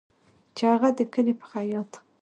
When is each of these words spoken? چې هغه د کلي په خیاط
چې 0.55 0.63
هغه 0.71 0.89
د 0.97 0.99
کلي 1.13 1.33
په 1.39 1.45
خیاط 1.51 1.91